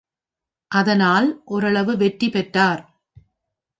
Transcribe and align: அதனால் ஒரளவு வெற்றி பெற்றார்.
அதனால் 0.71 1.41
ஒரளவு 1.45 1.97
வெற்றி 1.97 2.29
பெற்றார். 2.29 2.81